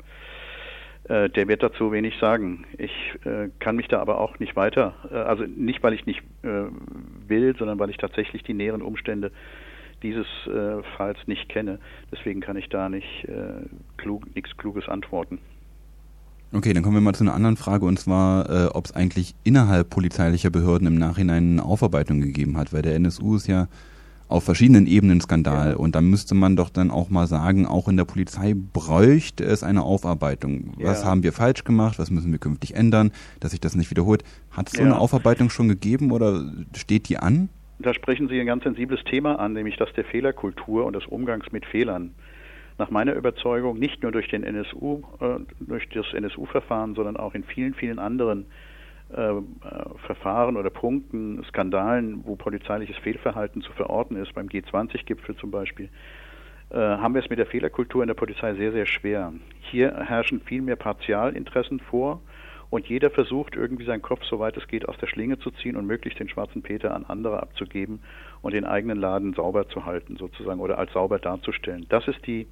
der 1.08 1.48
wird 1.48 1.62
dazu 1.62 1.90
wenig 1.90 2.14
sagen. 2.20 2.64
Ich 2.76 2.92
äh, 3.24 3.48
kann 3.60 3.76
mich 3.76 3.88
da 3.88 4.00
aber 4.00 4.20
auch 4.20 4.38
nicht 4.38 4.56
weiter, 4.56 4.94
äh, 5.10 5.14
also 5.14 5.44
nicht, 5.44 5.82
weil 5.82 5.94
ich 5.94 6.04
nicht 6.04 6.20
äh, 6.42 6.64
will, 7.26 7.54
sondern 7.58 7.78
weil 7.78 7.90
ich 7.90 7.96
tatsächlich 7.96 8.42
die 8.42 8.54
näheren 8.54 8.82
Umstände 8.82 9.30
dieses 10.02 10.26
äh, 10.46 10.82
Falls 10.96 11.18
nicht 11.26 11.48
kenne. 11.48 11.78
Deswegen 12.12 12.40
kann 12.40 12.56
ich 12.56 12.68
da 12.68 12.88
nicht 12.88 13.24
äh, 13.24 13.66
klug, 13.96 14.34
nichts 14.34 14.56
Kluges 14.56 14.88
antworten. 14.88 15.38
Okay, 16.52 16.72
dann 16.72 16.82
kommen 16.82 16.96
wir 16.96 17.02
mal 17.02 17.14
zu 17.14 17.24
einer 17.24 17.34
anderen 17.34 17.56
Frage 17.56 17.84
und 17.84 17.98
zwar, 17.98 18.48
äh, 18.48 18.66
ob 18.68 18.86
es 18.86 18.92
eigentlich 18.92 19.34
innerhalb 19.44 19.90
polizeilicher 19.90 20.50
Behörden 20.50 20.86
im 20.86 20.94
Nachhinein 20.94 21.52
eine 21.52 21.64
Aufarbeitung 21.64 22.20
gegeben 22.20 22.56
hat, 22.56 22.72
weil 22.72 22.82
der 22.82 22.94
NSU 22.94 23.36
ist 23.36 23.48
ja 23.48 23.68
auf 24.28 24.44
verschiedenen 24.44 24.86
Ebenen 24.86 25.20
Skandal 25.20 25.70
ja. 25.70 25.76
und 25.76 25.94
da 25.94 26.00
müsste 26.00 26.34
man 26.34 26.54
doch 26.54 26.68
dann 26.68 26.90
auch 26.90 27.08
mal 27.08 27.26
sagen, 27.26 27.66
auch 27.66 27.88
in 27.88 27.96
der 27.96 28.04
Polizei 28.04 28.54
bräuchte 28.54 29.44
es 29.44 29.62
eine 29.62 29.82
Aufarbeitung. 29.82 30.74
Was 30.78 31.02
ja. 31.02 31.08
haben 31.08 31.22
wir 31.22 31.32
falsch 31.32 31.64
gemacht? 31.64 31.98
Was 31.98 32.10
müssen 32.10 32.30
wir 32.30 32.38
künftig 32.38 32.74
ändern, 32.74 33.12
dass 33.40 33.52
sich 33.52 33.60
das 33.60 33.74
nicht 33.74 33.90
wiederholt? 33.90 34.22
Hat 34.50 34.68
es 34.68 34.74
so 34.74 34.82
ja. 34.82 34.86
eine 34.86 34.98
Aufarbeitung 34.98 35.48
schon 35.50 35.68
gegeben 35.68 36.12
oder 36.12 36.44
steht 36.76 37.08
die 37.08 37.16
an? 37.16 37.48
Da 37.78 37.94
sprechen 37.94 38.28
Sie 38.28 38.38
ein 38.40 38.46
ganz 38.46 38.64
sensibles 38.64 39.02
Thema 39.04 39.38
an, 39.38 39.52
nämlich 39.52 39.76
das 39.76 39.92
der 39.94 40.04
Fehlerkultur 40.04 40.84
und 40.84 40.94
des 40.94 41.06
Umgangs 41.06 41.50
mit 41.52 41.64
Fehlern 41.64 42.10
nach 42.76 42.90
meiner 42.90 43.14
Überzeugung 43.14 43.78
nicht 43.78 44.02
nur 44.02 44.12
durch 44.12 44.28
den 44.28 44.44
NSU, 44.44 45.02
äh, 45.20 45.40
durch 45.58 45.88
das 45.88 46.06
NSU-Verfahren, 46.12 46.94
sondern 46.94 47.16
auch 47.16 47.34
in 47.34 47.44
vielen, 47.44 47.74
vielen 47.74 47.98
anderen 47.98 48.42
äh, 48.42 48.44
äh, 49.10 49.32
Verfahren 50.06 50.56
oder 50.56 50.70
Punkten, 50.70 51.42
Skandalen, 51.48 52.24
wo 52.24 52.36
polizeiliches 52.36 52.96
Fehlverhalten 52.98 53.62
zu 53.62 53.72
verorten 53.72 54.16
ist, 54.16 54.34
beim 54.34 54.48
G20-Gipfel 54.48 55.36
zum 55.36 55.50
Beispiel, 55.50 55.88
äh, 56.70 56.76
haben 56.76 57.14
wir 57.14 57.22
es 57.22 57.30
mit 57.30 57.38
der 57.38 57.46
Fehlerkultur 57.46 58.02
in 58.02 58.08
der 58.08 58.14
Polizei 58.14 58.54
sehr, 58.54 58.72
sehr 58.72 58.86
schwer. 58.86 59.32
Hier 59.60 59.94
herrschen 59.94 60.40
viel 60.42 60.60
mehr 60.60 60.76
Partialinteressen 60.76 61.80
vor 61.80 62.20
und 62.70 62.86
jeder 62.86 63.10
versucht 63.10 63.56
irgendwie 63.56 63.84
seinen 63.84 64.02
Kopf, 64.02 64.24
soweit 64.24 64.56
es 64.56 64.68
geht, 64.68 64.86
aus 64.88 64.98
der 64.98 65.06
Schlinge 65.06 65.38
zu 65.38 65.50
ziehen 65.50 65.76
und 65.76 65.86
möglichst 65.86 66.20
den 66.20 66.28
schwarzen 66.28 66.62
Peter 66.62 66.94
an 66.94 67.06
andere 67.06 67.42
abzugeben 67.42 68.00
und 68.42 68.52
den 68.52 68.66
eigenen 68.66 68.98
Laden 68.98 69.32
sauber 69.32 69.68
zu 69.68 69.86
halten, 69.86 70.16
sozusagen, 70.16 70.60
oder 70.60 70.78
als 70.78 70.92
sauber 70.92 71.18
darzustellen. 71.18 71.86
Das 71.88 72.06
ist 72.08 72.26
die 72.26 72.46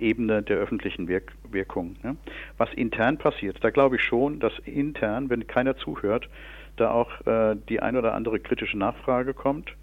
Ebene 0.00 0.42
der 0.42 0.58
öffentlichen 0.58 1.08
Wirk 1.08 1.32
Wirkung. 1.50 1.96
Ne? 2.02 2.16
Was 2.58 2.72
intern 2.74 3.18
passiert, 3.18 3.58
da 3.62 3.70
glaube 3.70 3.96
ich 3.96 4.02
schon, 4.02 4.40
dass 4.40 4.52
intern, 4.60 5.30
wenn 5.30 5.46
keiner 5.46 5.76
zuhört, 5.76 6.28
da 6.76 6.90
auch 6.90 7.26
äh, 7.26 7.56
die 7.68 7.80
ein 7.80 7.96
oder 7.96 8.14
andere 8.14 8.40
kritische 8.40 8.78
Nachfrage 8.78 9.34
kommt. 9.34 9.74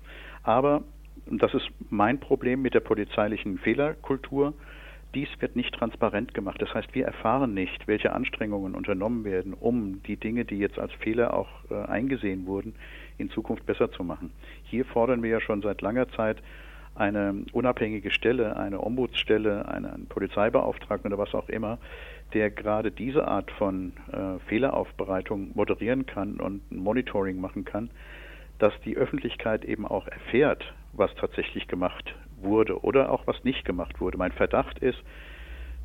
Aber, 0.43 0.83
das 1.25 1.53
ist 1.53 1.67
mein 1.89 2.19
Problem 2.19 2.61
mit 2.61 2.73
der 2.73 2.79
polizeilichen 2.79 3.57
Fehlerkultur, 3.57 4.53
dies 5.13 5.29
wird 5.39 5.55
nicht 5.55 5.73
transparent 5.73 6.33
gemacht. 6.33 6.61
Das 6.61 6.73
heißt, 6.73 6.93
wir 6.93 7.05
erfahren 7.05 7.53
nicht, 7.53 7.87
welche 7.87 8.13
Anstrengungen 8.13 8.75
unternommen 8.75 9.23
werden, 9.23 9.53
um 9.53 10.01
die 10.03 10.17
Dinge, 10.17 10.45
die 10.45 10.59
jetzt 10.59 10.77
als 10.77 10.91
Fehler 10.93 11.33
auch 11.33 11.49
äh, 11.69 11.75
eingesehen 11.85 12.45
wurden, 12.45 12.75
in 13.17 13.29
Zukunft 13.29 13.65
besser 13.65 13.91
zu 13.91 14.03
machen. 14.03 14.31
Hier 14.63 14.85
fordern 14.85 15.23
wir 15.23 15.29
ja 15.29 15.41
schon 15.41 15.61
seit 15.61 15.81
langer 15.81 16.09
Zeit 16.09 16.37
eine 16.97 17.45
unabhängige 17.51 18.11
Stelle, 18.11 18.57
eine 18.57 18.81
Ombudsstelle, 18.81 19.67
einen 19.67 20.07
Polizeibeauftragten 20.07 21.11
oder 21.11 21.21
was 21.21 21.33
auch 21.33 21.49
immer, 21.49 21.77
der 22.33 22.49
gerade 22.49 22.91
diese 22.91 23.27
Art 23.27 23.51
von 23.51 23.93
äh, 24.11 24.39
Fehleraufbereitung 24.47 25.51
moderieren 25.53 26.05
kann 26.05 26.39
und 26.39 26.71
Monitoring 26.71 27.39
machen 27.39 27.65
kann, 27.65 27.89
dass 28.59 28.73
die 28.85 28.97
Öffentlichkeit 28.97 29.63
eben 29.63 29.85
auch 29.85 30.07
erfährt, 30.07 30.73
was 30.93 31.13
tatsächlich 31.15 31.67
gemacht 31.67 32.15
wurde 32.41 32.83
oder 32.83 33.11
auch 33.11 33.27
was 33.27 33.43
nicht 33.43 33.65
gemacht 33.65 34.01
wurde. 34.01 34.17
Mein 34.17 34.31
Verdacht 34.31 34.79
ist, 34.79 34.99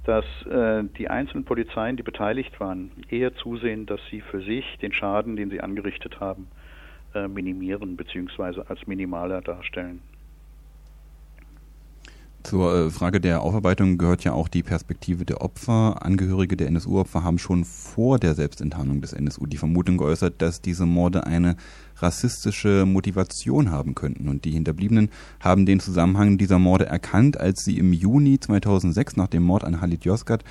dass 0.04 0.25
äh, 0.47 0.83
die 0.99 1.09
einzelnen 1.09 1.45
Polizeien, 1.45 1.97
die 1.97 2.02
beteiligt 2.02 2.59
waren, 2.59 2.90
eher 3.09 3.35
zusehen, 3.35 3.87
dass 3.87 4.00
sie 4.11 4.21
für 4.21 4.40
sich 4.40 4.64
den 4.81 4.92
Schaden, 4.92 5.37
den 5.37 5.50
sie 5.50 5.61
angerichtet 5.61 6.19
haben, 6.19 6.49
äh, 7.14 7.28
minimieren 7.28 7.97
bzw. 7.97 8.62
als 8.66 8.87
minimaler 8.87 9.42
darstellen. 9.42 10.02
Zur 12.42 12.75
äh, 12.75 12.90
Frage 12.90 13.20
der 13.20 13.42
Aufarbeitung 13.42 13.99
gehört 13.99 14.25
ja 14.25 14.32
auch 14.32 14.49
die 14.49 14.62
Perspektive 14.62 15.25
der 15.25 15.42
Opfer. 15.42 16.02
Angehörige 16.02 16.56
der 16.56 16.66
NSU-Opfer 16.68 17.22
haben 17.22 17.38
schon 17.38 17.64
vor 17.64 18.18
der 18.18 18.34
Selbstenttarnung 18.34 19.00
des 19.00 19.12
NSU 19.12 19.46
die 19.46 19.58
Vermutung 19.58 19.96
geäußert, 19.96 20.42
dass 20.42 20.61
diese 20.61 20.84
Morde 20.84 21.26
eine 21.26 21.56
rassistische 21.96 22.84
Motivation 22.84 23.70
haben 23.70 23.94
könnten. 23.94 24.28
Und 24.28 24.44
die 24.44 24.50
Hinterbliebenen 24.50 25.11
haben 25.40 25.66
den 25.66 25.78
Zusammenhang 25.78 26.37
dieser 26.37 26.58
Morde 26.58 26.87
erkannt, 26.87 27.38
als 27.38 27.62
sie 27.64 27.78
im 27.78 27.92
Juni 27.92 28.40
2006 28.40 29.16
nach 29.16 29.28
dem 29.28 29.44
Mord 29.44 29.62
an 29.64 29.80
Halit 29.80 30.04
Yozgat 30.04 30.42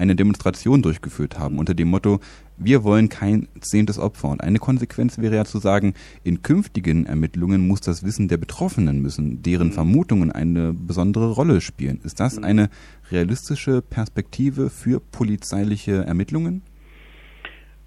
eine 0.00 0.16
Demonstration 0.16 0.82
durchgeführt 0.82 1.38
haben 1.38 1.58
unter 1.58 1.74
dem 1.74 1.88
Motto 1.88 2.20
wir 2.60 2.84
wollen 2.84 3.08
kein 3.08 3.48
zehntes 3.60 3.98
Opfer. 3.98 4.28
Und 4.28 4.42
eine 4.42 4.58
Konsequenz 4.58 5.18
wäre 5.18 5.34
ja 5.34 5.44
zu 5.44 5.58
sagen, 5.58 5.94
in 6.22 6.42
künftigen 6.42 7.06
Ermittlungen 7.06 7.66
muss 7.66 7.80
das 7.80 8.04
Wissen 8.04 8.28
der 8.28 8.36
Betroffenen 8.36 9.00
müssen, 9.00 9.42
deren 9.42 9.68
mhm. 9.68 9.72
Vermutungen 9.72 10.30
eine 10.30 10.74
besondere 10.74 11.32
Rolle 11.32 11.60
spielen. 11.60 12.00
Ist 12.04 12.20
das 12.20 12.38
mhm. 12.38 12.44
eine 12.44 12.70
realistische 13.10 13.82
Perspektive 13.82 14.68
für 14.68 15.00
polizeiliche 15.00 16.04
Ermittlungen? 16.04 16.62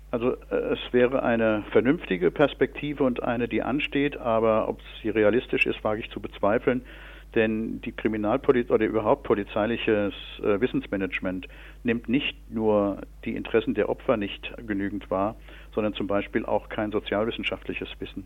Also 0.10 0.34
äh, 0.50 0.74
es 0.74 0.80
wäre 0.92 1.24
eine 1.24 1.64
vernünftige 1.72 2.32
Perspektive 2.32 3.04
und 3.04 3.22
eine, 3.22 3.48
die 3.48 3.62
ansteht, 3.62 4.18
aber 4.18 4.68
ob 4.68 4.80
sie 5.02 5.10
realistisch 5.10 5.68
ist, 5.68 5.84
wage 5.84 6.02
ich 6.02 6.10
zu 6.10 6.20
bezweifeln. 6.20 6.82
Denn 7.36 7.82
die 7.82 7.92
Kriminalpolizei 7.92 8.74
oder 8.74 8.86
überhaupt 8.86 9.24
polizeiliches 9.24 10.14
äh, 10.40 10.62
Wissensmanagement 10.62 11.48
nimmt 11.84 12.08
nicht 12.08 12.38
nur 12.52 13.02
die 13.26 13.36
Interessen 13.36 13.74
der 13.74 13.90
Opfer 13.90 14.18
nicht 14.18 14.54
genügend 14.68 15.10
wahr, 15.10 15.36
sondern 15.74 15.94
zum 15.94 16.08
Beispiel 16.08 16.46
auch 16.46 16.70
kein 16.70 16.92
sozialwissenschaftliches 16.92 17.90
Wissen. 18.00 18.26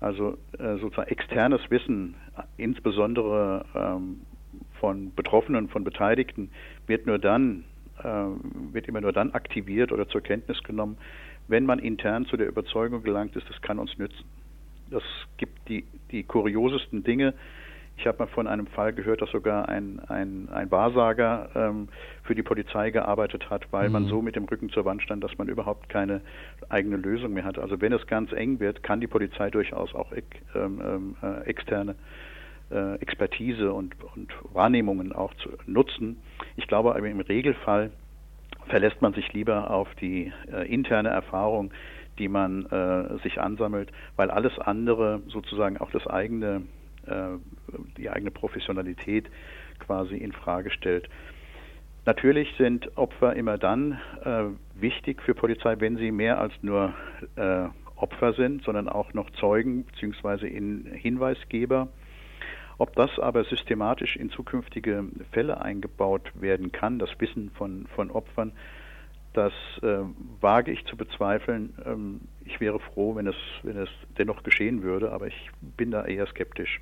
Also 0.00 0.38
äh, 0.58 0.78
sozusagen 0.78 1.10
externes 1.10 1.60
Wissen, 1.70 2.14
insbesondere 2.56 3.66
ähm, 3.74 4.22
von 4.78 5.14
Betroffenen, 5.14 5.68
von 5.68 5.84
Beteiligten, 5.84 6.50
wird 6.86 7.06
nur 7.06 7.18
dann 7.18 7.64
äh, 8.02 8.26
wird 8.72 8.88
immer 8.88 9.02
nur 9.02 9.12
dann 9.12 9.32
aktiviert 9.32 9.92
oder 9.92 10.08
zur 10.08 10.22
Kenntnis 10.22 10.62
genommen, 10.62 10.96
wenn 11.48 11.66
man 11.66 11.78
intern 11.78 12.26
zu 12.26 12.36
der 12.36 12.48
Überzeugung 12.48 13.02
gelangt 13.02 13.36
ist, 13.36 13.48
das 13.50 13.60
kann 13.60 13.78
uns 13.78 13.98
nützen. 13.98 14.24
Das 14.90 15.02
gibt 15.36 15.68
die, 15.68 15.84
die 16.10 16.22
kuriosesten 16.22 17.04
Dinge. 17.04 17.34
Ich 18.00 18.06
habe 18.06 18.18
mal 18.18 18.28
von 18.28 18.46
einem 18.46 18.66
Fall 18.66 18.94
gehört, 18.94 19.20
dass 19.20 19.30
sogar 19.30 19.68
ein, 19.68 20.00
ein, 20.08 20.48
ein 20.50 20.70
Wahrsager 20.70 21.50
ähm, 21.54 21.88
für 22.22 22.34
die 22.34 22.42
Polizei 22.42 22.90
gearbeitet 22.90 23.50
hat, 23.50 23.70
weil 23.72 23.88
mhm. 23.88 23.92
man 23.92 24.04
so 24.06 24.22
mit 24.22 24.36
dem 24.36 24.44
Rücken 24.44 24.70
zur 24.70 24.86
Wand 24.86 25.02
stand, 25.02 25.22
dass 25.22 25.36
man 25.36 25.48
überhaupt 25.48 25.90
keine 25.90 26.22
eigene 26.70 26.96
Lösung 26.96 27.34
mehr 27.34 27.44
hat. 27.44 27.58
Also 27.58 27.78
wenn 27.82 27.92
es 27.92 28.06
ganz 28.06 28.32
eng 28.32 28.58
wird, 28.58 28.82
kann 28.82 29.02
die 29.02 29.06
Polizei 29.06 29.50
durchaus 29.50 29.94
auch 29.94 30.12
ähm, 30.54 30.80
ähm, 30.82 31.16
äh, 31.22 31.44
externe 31.44 31.94
äh, 32.70 32.94
Expertise 33.00 33.70
und, 33.70 33.94
und 34.14 34.32
Wahrnehmungen 34.54 35.12
auch 35.12 35.34
zu 35.34 35.50
nutzen. 35.66 36.22
Ich 36.56 36.66
glaube 36.68 36.94
aber 36.94 37.06
im 37.06 37.20
Regelfall 37.20 37.90
verlässt 38.68 39.02
man 39.02 39.12
sich 39.12 39.30
lieber 39.34 39.70
auf 39.70 39.88
die 40.00 40.32
äh, 40.50 40.72
interne 40.72 41.10
Erfahrung, 41.10 41.70
die 42.18 42.28
man 42.28 42.64
äh, 42.66 43.18
sich 43.22 43.40
ansammelt, 43.40 43.90
weil 44.16 44.30
alles 44.30 44.58
andere 44.58 45.20
sozusagen 45.28 45.78
auch 45.78 45.90
das 45.90 46.06
eigene, 46.06 46.62
die 47.96 48.10
eigene 48.10 48.30
Professionalität 48.30 49.30
quasi 49.78 50.16
in 50.16 50.32
Frage 50.32 50.70
stellt. 50.70 51.08
Natürlich 52.06 52.54
sind 52.56 52.96
Opfer 52.96 53.36
immer 53.36 53.58
dann 53.58 54.00
äh, 54.24 54.44
wichtig 54.74 55.22
für 55.22 55.34
Polizei, 55.34 55.76
wenn 55.78 55.96
sie 55.96 56.10
mehr 56.10 56.40
als 56.40 56.52
nur 56.62 56.94
äh, 57.36 57.66
Opfer 57.96 58.32
sind, 58.32 58.64
sondern 58.64 58.88
auch 58.88 59.12
noch 59.12 59.30
Zeugen 59.30 59.84
bzw. 59.84 60.48
Hinweisgeber 60.48 61.88
ob 62.80 62.96
das 62.96 63.18
aber 63.18 63.44
systematisch 63.44 64.16
in 64.16 64.30
zukünftige 64.30 65.04
Fälle 65.32 65.60
eingebaut 65.60 66.32
werden 66.34 66.72
kann, 66.72 66.98
das 66.98 67.10
Wissen 67.18 67.50
von, 67.50 67.86
von 67.94 68.10
Opfern, 68.10 68.52
das 69.34 69.52
äh, 69.82 69.98
wage 70.40 70.72
ich 70.72 70.86
zu 70.86 70.96
bezweifeln. 70.96 71.74
Ähm, 71.84 72.22
ich 72.42 72.58
wäre 72.58 72.80
froh, 72.80 73.16
wenn 73.16 73.26
es, 73.26 73.36
wenn 73.62 73.76
es 73.76 73.90
dennoch 74.16 74.42
geschehen 74.44 74.82
würde, 74.82 75.12
aber 75.12 75.26
ich 75.26 75.50
bin 75.60 75.90
da 75.90 76.06
eher 76.06 76.26
skeptisch. 76.26 76.80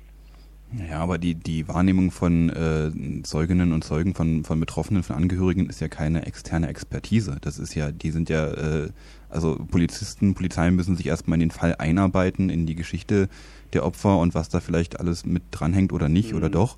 Ja, 0.89 0.99
aber 0.99 1.17
die, 1.17 1.33
die 1.33 1.67
Wahrnehmung 1.67 2.11
von 2.11 2.49
äh, 2.49 3.23
Zeuginnen 3.23 3.73
und 3.73 3.83
Zeugen, 3.83 4.13
von, 4.13 4.43
von 4.43 4.59
Betroffenen, 4.59 5.01
von 5.01 5.15
Angehörigen 5.15 5.67
ist 5.67 5.81
ja 5.81 5.87
keine 5.87 6.27
externe 6.27 6.67
Expertise. 6.67 7.37
Das 7.41 7.57
ist 7.57 7.73
ja, 7.73 7.91
die 7.91 8.11
sind 8.11 8.29
ja, 8.29 8.45
äh, 8.47 8.89
also 9.29 9.55
Polizisten, 9.55 10.35
Polizeien 10.35 10.75
müssen 10.75 10.95
sich 10.95 11.07
erstmal 11.07 11.37
in 11.37 11.49
den 11.49 11.51
Fall 11.51 11.75
einarbeiten, 11.79 12.49
in 12.49 12.67
die 12.67 12.75
Geschichte 12.75 13.29
der 13.73 13.83
Opfer 13.83 14.19
und 14.19 14.35
was 14.35 14.49
da 14.49 14.59
vielleicht 14.59 14.99
alles 14.99 15.25
mit 15.25 15.43
dranhängt 15.51 15.91
oder 15.91 16.07
nicht 16.07 16.31
mhm. 16.31 16.37
oder 16.37 16.49
doch. 16.49 16.77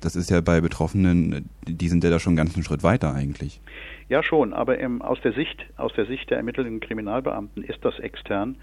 Das 0.00 0.16
ist 0.16 0.30
ja 0.30 0.40
bei 0.40 0.60
Betroffenen, 0.60 1.48
die 1.66 1.88
sind 1.88 2.02
ja 2.04 2.10
da 2.10 2.18
schon 2.18 2.32
einen 2.32 2.36
ganzen 2.36 2.62
Schritt 2.62 2.82
weiter 2.82 3.14
eigentlich. 3.14 3.60
Ja 4.08 4.22
schon, 4.22 4.52
aber 4.52 4.78
ähm, 4.78 5.00
aus 5.00 5.20
der 5.22 5.32
Sicht, 5.32 5.64
aus 5.76 5.92
der 5.94 6.06
Sicht 6.06 6.30
der 6.30 6.36
ermittelnden 6.36 6.80
Kriminalbeamten 6.80 7.64
ist 7.64 7.84
das 7.84 7.98
extern. 7.98 8.56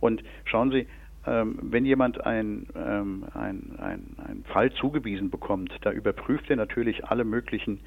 Und 0.00 0.22
schauen 0.44 0.70
Sie, 0.70 0.86
ähm, 1.26 1.58
wenn 1.62 1.84
jemand 1.84 2.24
ein, 2.24 2.66
ähm, 2.76 3.24
ein, 3.34 3.76
ein, 3.78 4.16
ein 4.18 4.44
Fall 4.44 4.72
zugewiesen 4.72 5.30
bekommt, 5.30 5.72
da 5.82 5.90
überprüft 5.90 6.48
er 6.50 6.56
natürlich 6.56 7.04
alle 7.04 7.24
möglichen 7.24 7.80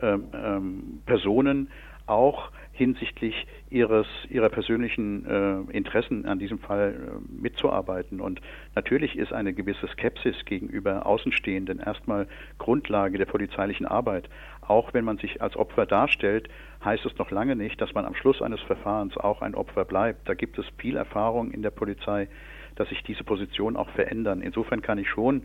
ähm, 0.00 0.24
ähm, 0.32 1.02
Personen, 1.06 1.68
auch 2.06 2.50
hinsichtlich 2.72 3.46
ihres 3.70 4.06
ihrer 4.28 4.50
persönlichen 4.50 5.24
äh, 5.24 5.76
Interessen 5.76 6.26
an 6.26 6.38
diesem 6.38 6.58
Fall 6.58 6.94
äh, 6.94 7.42
mitzuarbeiten. 7.42 8.20
Und 8.20 8.40
natürlich 8.74 9.16
ist 9.16 9.32
eine 9.32 9.54
gewisse 9.54 9.88
Skepsis 9.88 10.44
gegenüber 10.44 11.06
Außenstehenden 11.06 11.78
erstmal 11.78 12.26
Grundlage 12.58 13.16
der 13.16 13.24
polizeilichen 13.24 13.86
Arbeit. 13.86 14.28
Auch 14.60 14.92
wenn 14.92 15.04
man 15.04 15.18
sich 15.18 15.40
als 15.40 15.56
Opfer 15.56 15.86
darstellt 15.86 16.48
heißt 16.84 17.06
es 17.06 17.16
noch 17.16 17.30
lange 17.30 17.56
nicht 17.56 17.80
dass 17.80 17.94
man 17.94 18.04
am 18.04 18.14
Schluss 18.14 18.42
eines 18.42 18.60
Verfahrens 18.60 19.16
auch 19.16 19.40
ein 19.40 19.54
Opfer 19.54 19.84
bleibt. 19.86 20.28
Da 20.28 20.34
gibt 20.34 20.58
es 20.58 20.66
viel 20.76 20.96
Erfahrung 20.96 21.52
in 21.52 21.62
der 21.62 21.70
Polizei 21.70 22.28
dass 22.76 22.88
sich 22.88 23.02
diese 23.02 23.24
Positionen 23.24 23.76
auch 23.76 23.90
verändern. 23.90 24.40
Insofern 24.40 24.82
kann 24.82 24.98
ich 24.98 25.08
schon 25.08 25.42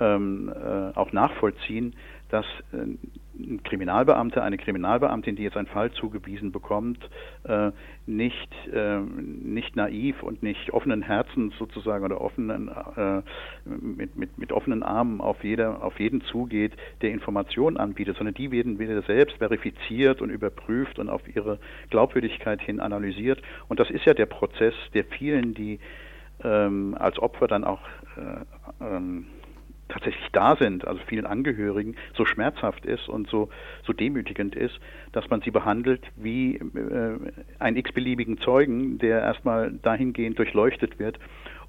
ähm, 0.00 0.48
äh, 0.48 0.96
auch 0.96 1.12
nachvollziehen, 1.12 1.94
dass 2.30 2.46
äh, 2.72 2.78
ein 3.38 3.62
Kriminalbeamter, 3.62 4.42
eine 4.42 4.58
Kriminalbeamtin, 4.58 5.36
die 5.36 5.42
jetzt 5.42 5.56
einen 5.56 5.66
Fall 5.66 5.92
zugewiesen 5.92 6.52
bekommt, 6.52 6.98
äh, 7.44 7.70
nicht, 8.06 8.50
äh, 8.72 8.98
nicht 9.00 9.76
naiv 9.76 10.22
und 10.22 10.42
nicht 10.42 10.72
offenen 10.72 11.02
Herzens 11.02 11.54
sozusagen 11.58 12.04
oder 12.04 12.20
offenen, 12.20 12.70
äh, 12.96 13.22
mit, 13.64 14.16
mit, 14.16 14.38
mit 14.38 14.52
offenen 14.52 14.82
Armen 14.82 15.20
auf, 15.20 15.42
jeder, 15.44 15.82
auf 15.82 15.98
jeden 16.00 16.22
zugeht, 16.22 16.72
der 17.02 17.10
Informationen 17.12 17.76
anbietet, 17.76 18.16
sondern 18.16 18.34
die 18.34 18.50
werden 18.50 18.78
wieder 18.78 19.02
selbst 19.02 19.36
verifiziert 19.36 20.20
und 20.20 20.30
überprüft 20.30 20.98
und 20.98 21.08
auf 21.08 21.22
ihre 21.34 21.58
Glaubwürdigkeit 21.90 22.60
hin 22.60 22.80
analysiert. 22.80 23.40
Und 23.68 23.80
das 23.80 23.90
ist 23.90 24.04
ja 24.06 24.14
der 24.14 24.26
Prozess 24.26 24.74
der 24.92 25.04
vielen, 25.04 25.54
die 25.54 25.78
ähm, 26.42 26.96
als 26.98 27.18
Opfer 27.18 27.48
dann 27.48 27.64
auch 27.64 27.80
äh, 28.16 28.84
ähm, 28.84 29.26
tatsächlich 29.88 30.28
da 30.32 30.56
sind, 30.56 30.86
also 30.86 31.00
vielen 31.06 31.26
Angehörigen, 31.26 31.96
so 32.16 32.24
schmerzhaft 32.24 32.86
ist 32.86 33.08
und 33.08 33.28
so, 33.28 33.50
so 33.86 33.92
demütigend 33.92 34.56
ist, 34.56 34.78
dass 35.12 35.28
man 35.28 35.42
sie 35.42 35.50
behandelt 35.50 36.02
wie 36.16 36.56
äh, 36.56 37.18
einen 37.58 37.76
x-beliebigen 37.76 38.38
Zeugen, 38.38 38.98
der 38.98 39.20
erstmal 39.20 39.72
dahingehend 39.72 40.38
durchleuchtet 40.38 40.98
wird, 40.98 41.18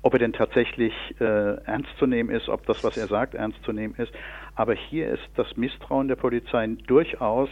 ob 0.01 0.13
er 0.13 0.19
denn 0.19 0.33
tatsächlich 0.33 0.93
äh, 1.19 1.55
ernst 1.65 1.89
zu 1.97 2.07
nehmen 2.07 2.29
ist, 2.29 2.47
ob 2.47 2.65
das, 2.65 2.83
was 2.83 2.97
er 2.97 3.07
sagt, 3.07 3.33
ernst 3.33 3.61
zu 3.63 3.73
nehmen 3.73 3.95
ist. 3.95 4.13
Aber 4.55 4.73
hier 4.73 5.09
ist 5.09 5.27
das 5.35 5.57
Misstrauen 5.57 6.07
der 6.07 6.15
Polizei 6.15 6.67
durchaus 6.87 7.49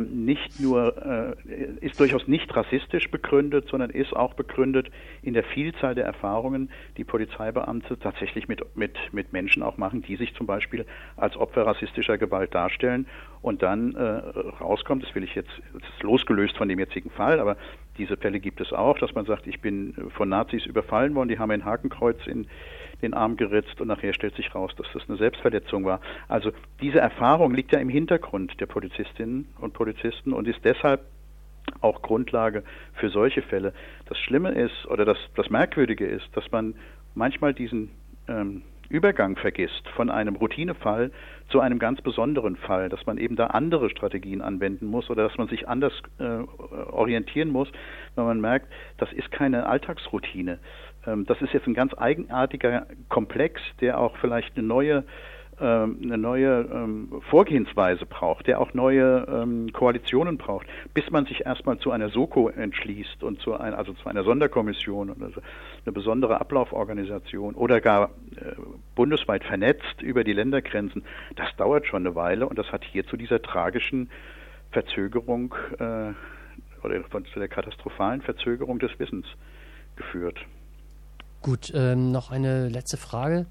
nicht 0.00 0.60
nur, 0.60 1.36
äh, 1.46 1.84
ist 1.84 2.00
durchaus 2.00 2.26
nicht 2.26 2.54
rassistisch 2.56 3.10
begründet, 3.10 3.68
sondern 3.68 3.90
ist 3.90 4.14
auch 4.14 4.34
begründet 4.34 4.90
in 5.22 5.34
der 5.34 5.44
Vielzahl 5.44 5.94
der 5.94 6.04
Erfahrungen, 6.04 6.70
die 6.96 7.04
Polizeibeamte 7.04 7.98
tatsächlich 7.98 8.48
mit, 8.48 8.62
mit, 8.76 8.96
mit 9.12 9.32
Menschen 9.32 9.62
auch 9.62 9.78
machen, 9.78 10.02
die 10.02 10.16
sich 10.16 10.34
zum 10.34 10.46
Beispiel 10.46 10.84
als 11.16 11.36
Opfer 11.36 11.66
rassistischer 11.66 12.18
Gewalt 12.18 12.54
darstellen. 12.54 13.06
Und 13.42 13.62
dann 13.62 13.94
äh, 13.94 14.00
rauskommt, 14.60 15.04
das 15.04 15.14
will 15.14 15.22
ich 15.22 15.36
jetzt, 15.36 15.50
das 15.72 15.82
ist 15.82 16.02
losgelöst 16.02 16.56
von 16.56 16.68
dem 16.68 16.80
jetzigen 16.80 17.10
Fall, 17.10 17.38
aber 17.38 17.56
diese 17.96 18.16
Fälle 18.16 18.40
gibt 18.40 18.60
es 18.60 18.72
auch, 18.72 18.98
dass 18.98 19.14
man 19.14 19.24
sagt, 19.24 19.46
ich 19.46 19.60
bin 19.60 19.94
von 20.16 20.28
Nazis 20.28 20.66
überfallen 20.66 21.14
worden, 21.14 21.28
die 21.28 21.38
haben 21.38 21.52
ein 21.52 21.64
Hakenkreuz 21.64 22.26
in 22.26 22.46
den 23.02 23.14
Arm 23.14 23.36
geritzt 23.36 23.80
und 23.80 23.88
nachher 23.88 24.14
stellt 24.14 24.34
sich 24.36 24.54
raus, 24.54 24.72
dass 24.76 24.86
das 24.92 25.08
eine 25.08 25.18
Selbstverletzung 25.18 25.84
war. 25.84 26.00
Also 26.28 26.52
diese 26.80 26.98
Erfahrung 26.98 27.54
liegt 27.54 27.72
ja 27.72 27.78
im 27.78 27.88
Hintergrund 27.88 28.60
der 28.60 28.66
Polizistinnen 28.66 29.48
und 29.60 29.74
Polizisten 29.74 30.32
und 30.32 30.48
ist 30.48 30.64
deshalb 30.64 31.00
auch 31.80 32.02
Grundlage 32.02 32.62
für 32.94 33.10
solche 33.10 33.42
Fälle. 33.42 33.72
Das 34.06 34.18
Schlimme 34.18 34.50
ist 34.50 34.86
oder 34.86 35.04
das, 35.04 35.18
das 35.34 35.50
Merkwürdige 35.50 36.06
ist, 36.06 36.28
dass 36.34 36.50
man 36.52 36.74
manchmal 37.14 37.54
diesen 37.54 37.90
ähm, 38.28 38.62
Übergang 38.88 39.36
vergisst 39.36 39.88
von 39.96 40.10
einem 40.10 40.36
Routinefall 40.36 41.10
zu 41.48 41.60
einem 41.60 41.78
ganz 41.78 42.00
besonderen 42.02 42.56
Fall, 42.56 42.88
dass 42.88 43.04
man 43.06 43.18
eben 43.18 43.36
da 43.36 43.48
andere 43.48 43.90
Strategien 43.90 44.42
anwenden 44.42 44.86
muss 44.86 45.10
oder 45.10 45.24
dass 45.24 45.36
man 45.38 45.48
sich 45.48 45.68
anders 45.68 45.92
äh, 46.18 46.24
orientieren 46.90 47.50
muss, 47.50 47.68
wenn 48.14 48.24
man 48.24 48.40
merkt, 48.40 48.72
das 48.98 49.12
ist 49.12 49.30
keine 49.32 49.66
Alltagsroutine. 49.66 50.58
Ähm, 51.06 51.26
das 51.26 51.40
ist 51.42 51.52
jetzt 51.52 51.66
ein 51.66 51.74
ganz 51.74 51.92
eigenartiger 51.96 52.86
Komplex, 53.08 53.60
der 53.80 53.98
auch 53.98 54.16
vielleicht 54.18 54.56
eine 54.56 54.66
neue 54.66 55.04
ähm, 55.58 56.00
eine 56.02 56.18
neue 56.18 56.68
ähm, 56.70 57.22
Vorgehensweise 57.30 58.04
braucht, 58.04 58.46
der 58.46 58.60
auch 58.60 58.74
neue 58.74 59.66
Koalitionen 59.72 60.36
braucht, 60.36 60.66
bis 60.92 61.10
man 61.10 61.24
sich 61.24 61.46
erstmal 61.46 61.78
zu 61.78 61.90
einer 61.92 62.10
Soko 62.10 62.50
entschließt 62.50 63.22
und 63.22 63.40
zu 63.40 63.54
ein, 63.54 63.72
also 63.72 63.94
zu 63.94 64.06
einer 64.06 64.22
Sonderkommission 64.22 65.08
oder 65.08 65.30
so 65.30 65.40
eine 65.86 65.92
besondere 65.92 66.42
Ablauforganisation 66.42 67.54
oder 67.54 67.80
gar 67.80 68.10
äh, 68.36 68.52
bundesweit 68.94 69.44
vernetzt 69.44 70.02
über 70.02 70.24
die 70.24 70.34
Ländergrenzen. 70.34 71.04
Das 71.36 71.48
dauert 71.56 71.86
schon 71.86 72.06
eine 72.06 72.14
Weile 72.14 72.46
und 72.46 72.58
das 72.58 72.70
hat 72.70 72.84
hier 72.84 73.06
zu 73.06 73.16
dieser 73.16 73.40
tragischen 73.40 74.10
Verzögerung 74.72 75.54
äh, 75.78 76.12
oder 76.84 77.02
zu 77.32 77.38
der 77.38 77.48
katastrophalen 77.48 78.20
Verzögerung 78.20 78.78
des 78.78 78.98
Wissens 78.98 79.26
geführt. 79.96 80.38
Gut, 81.46 81.70
ähm, 81.76 82.10
noch 82.10 82.32
eine 82.32 82.68
letzte 82.68 82.96
Frage. 82.96 83.46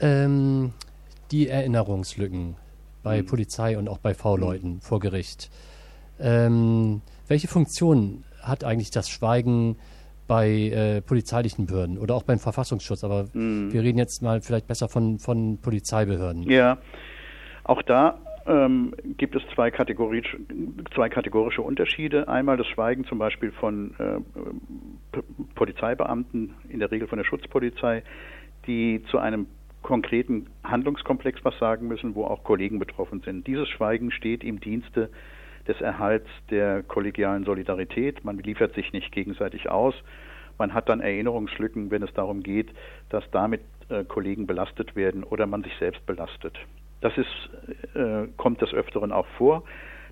Ähm, 0.00 0.72
die 1.30 1.46
Erinnerungslücken 1.46 2.56
bei 3.02 3.20
mhm. 3.20 3.26
Polizei 3.26 3.76
und 3.76 3.86
auch 3.86 3.98
bei 3.98 4.14
V-Leuten 4.14 4.76
mhm. 4.76 4.80
vor 4.80 4.98
Gericht. 4.98 5.50
Ähm, 6.18 7.02
welche 7.28 7.46
Funktion 7.46 8.24
hat 8.40 8.64
eigentlich 8.64 8.90
das 8.92 9.10
Schweigen 9.10 9.76
bei 10.26 10.48
äh, 10.48 11.02
polizeilichen 11.02 11.66
Behörden 11.66 11.98
oder 11.98 12.14
auch 12.14 12.22
beim 12.22 12.38
Verfassungsschutz? 12.38 13.04
Aber 13.04 13.26
mhm. 13.34 13.70
wir 13.74 13.82
reden 13.82 13.98
jetzt 13.98 14.22
mal 14.22 14.40
vielleicht 14.40 14.66
besser 14.66 14.88
von, 14.88 15.18
von 15.18 15.58
Polizeibehörden. 15.58 16.44
Ja, 16.44 16.78
auch 17.64 17.82
da 17.82 18.20
ähm, 18.46 18.94
gibt 19.18 19.36
es 19.36 19.42
zwei, 19.54 19.70
zwei 19.70 21.08
kategorische 21.10 21.60
Unterschiede. 21.60 22.26
Einmal 22.26 22.56
das 22.56 22.68
Schweigen 22.68 23.04
zum 23.04 23.18
Beispiel 23.18 23.52
von 23.52 23.94
äh, 23.98 25.18
Polizeibeamten, 25.54 26.54
in 26.68 26.80
der 26.80 26.90
Regel 26.90 27.08
von 27.08 27.18
der 27.18 27.24
Schutzpolizei, 27.24 28.02
die 28.66 29.02
zu 29.10 29.18
einem 29.18 29.46
konkreten 29.82 30.46
Handlungskomplex 30.64 31.44
was 31.44 31.58
sagen 31.58 31.88
müssen, 31.88 32.14
wo 32.14 32.24
auch 32.24 32.42
Kollegen 32.42 32.78
betroffen 32.78 33.20
sind. 33.20 33.46
Dieses 33.46 33.68
Schweigen 33.68 34.10
steht 34.10 34.42
im 34.42 34.58
Dienste 34.58 35.10
des 35.68 35.80
Erhalts 35.80 36.28
der 36.50 36.82
kollegialen 36.82 37.44
Solidarität. 37.44 38.24
Man 38.24 38.38
liefert 38.38 38.74
sich 38.74 38.92
nicht 38.92 39.12
gegenseitig 39.12 39.70
aus. 39.70 39.94
Man 40.58 40.72
hat 40.72 40.88
dann 40.88 41.00
Erinnerungslücken, 41.00 41.90
wenn 41.90 42.02
es 42.02 42.12
darum 42.14 42.42
geht, 42.42 42.70
dass 43.10 43.24
damit 43.30 43.60
äh, 43.88 44.04
Kollegen 44.04 44.46
belastet 44.46 44.96
werden 44.96 45.24
oder 45.24 45.46
man 45.46 45.62
sich 45.62 45.72
selbst 45.78 46.04
belastet. 46.06 46.56
Das 47.00 47.12
ist, 47.18 47.94
äh, 47.94 48.26
kommt 48.36 48.62
des 48.62 48.72
Öfteren 48.72 49.12
auch 49.12 49.26
vor. 49.36 49.64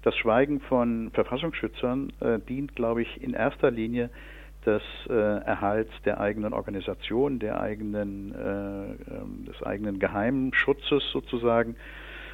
Das 0.03 0.17
Schweigen 0.17 0.61
von 0.61 1.11
Verfassungsschützern 1.13 2.13
äh, 2.21 2.39
dient, 2.41 2.75
glaube 2.75 3.03
ich, 3.03 3.23
in 3.23 3.35
erster 3.35 3.71
Linie 3.71 4.11
des 4.65 4.83
äh, 5.09 5.13
Erhalts 5.13 5.93
der 6.05 6.21
eigenen 6.21 6.53
Organisation, 6.53 7.39
der 7.39 7.61
eigenen, 7.61 8.35
äh, 8.35 9.15
ähm, 9.15 9.45
des 9.47 9.63
eigenen 9.63 9.99
Geheimschutzes 9.99 11.03
sozusagen, 11.13 11.77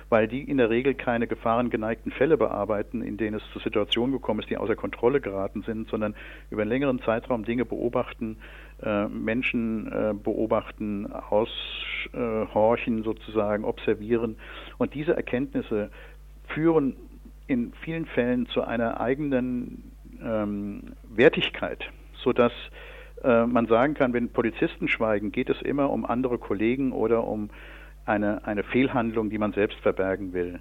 weil 0.09 0.29
die 0.29 0.43
in 0.43 0.57
der 0.57 0.71
Regel 0.71 0.95
keine 0.95 1.27
gefahrengeneigten 1.27 2.13
Fälle 2.13 2.37
bearbeiten, 2.37 3.03
in 3.03 3.17
denen 3.17 3.37
es 3.37 3.43
zu 3.53 3.59
Situationen 3.59 4.13
gekommen 4.13 4.41
ist, 4.41 4.51
die 4.51 4.57
außer 4.57 4.77
Kontrolle 4.77 5.21
geraten 5.21 5.63
sind, 5.63 5.89
sondern 5.89 6.15
über 6.51 6.63
einen 6.63 6.71
längeren 6.71 7.01
Zeitraum 7.03 7.45
Dinge 7.45 7.65
beobachten, 7.65 8.39
äh, 8.83 9.07
Menschen 9.07 9.91
äh, 9.93 10.15
beobachten, 10.15 11.13
aushorchen 11.13 13.03
sozusagen, 13.03 13.65
observieren. 13.65 14.37
Und 14.79 14.95
diese 14.95 15.15
Erkenntnisse 15.15 15.91
führen 16.47 16.97
in 17.47 17.73
vielen 17.85 18.07
Fällen 18.07 18.47
zu 18.47 18.63
einer 18.63 19.01
eigenen 19.01 19.93
ähm, 20.23 20.95
Wertigkeit 21.09 21.91
sodass 22.23 22.53
äh, 23.23 23.47
man 23.47 23.67
sagen 23.67 23.95
kann, 23.95 24.13
wenn 24.13 24.31
Polizisten 24.31 24.89
schweigen, 24.89 25.33
geht 25.33 25.51
es 25.51 25.61
immer 25.63 25.91
um 25.91 26.05
andere 26.05 26.39
Kollegen 26.39 26.93
oder 26.93 27.25
um 27.25 27.51
eine, 28.05 28.47
eine 28.47 28.63
Fehlhandlung, 28.63 29.31
die 29.31 29.39
man 29.39 29.53
selbst 29.53 29.79
verbergen 29.81 30.33
will. 30.33 30.61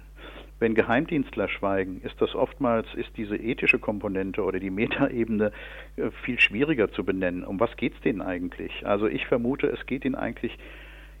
Wenn 0.60 0.74
Geheimdienstler 0.74 1.48
schweigen, 1.48 2.00
ist 2.02 2.20
das 2.20 2.34
oftmals, 2.34 2.86
ist 2.94 3.10
diese 3.16 3.36
ethische 3.36 3.78
Komponente 3.78 4.42
oder 4.42 4.58
die 4.58 4.70
Metaebene 4.70 5.52
äh, 5.96 6.10
viel 6.24 6.40
schwieriger 6.40 6.90
zu 6.90 7.04
benennen. 7.04 7.44
Um 7.44 7.60
was 7.60 7.76
geht 7.76 7.94
es 7.94 8.00
denen 8.00 8.22
eigentlich? 8.22 8.84
Also 8.84 9.06
ich 9.06 9.26
vermute, 9.26 9.68
es 9.68 9.86
geht 9.86 10.04
ihnen 10.04 10.16
eigentlich 10.16 10.58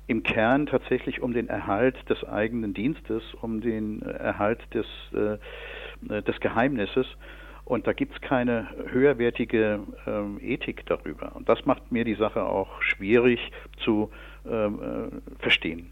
im 0.08 0.22
Kern 0.22 0.66
tatsächlich 0.66 1.20
um 1.20 1.34
den 1.34 1.48
Erhalt 1.48 1.96
des 2.08 2.24
eigenen 2.24 2.74
Dienstes, 2.74 3.22
um 3.40 3.60
den 3.60 4.02
Erhalt 4.02 4.60
des, 4.74 4.86
äh, 5.12 6.22
des 6.22 6.40
Geheimnisses 6.40 7.06
und 7.68 7.86
da 7.86 7.92
gibt 7.92 8.14
es 8.14 8.20
keine 8.22 8.66
höherwertige 8.90 9.80
ähm, 10.06 10.38
Ethik 10.40 10.86
darüber. 10.86 11.36
Und 11.36 11.50
das 11.50 11.66
macht 11.66 11.92
mir 11.92 12.02
die 12.02 12.14
Sache 12.14 12.42
auch 12.42 12.80
schwierig 12.80 13.52
zu 13.84 14.10
ähm, 14.48 14.80
äh, 14.80 15.42
verstehen. 15.42 15.90